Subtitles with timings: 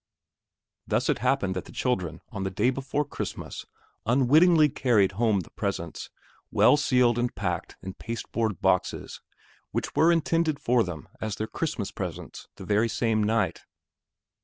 [0.87, 3.67] Thus it happened that the children on the day before Christmas
[4.07, 6.09] unwittingly carried home the presents
[6.49, 9.21] well sealed and packed in paste board boxes
[9.69, 13.61] which were intended for them as their Christmas presents the very same night.